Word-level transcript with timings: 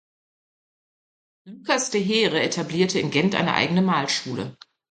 Lucas 1.45 1.91
de 1.91 1.99
Heere 2.03 2.41
etablierte 2.41 2.97
in 2.97 3.11
Gent 3.11 3.35
eine 3.35 3.53
eigene 3.53 3.83
Malschule. 3.83 4.57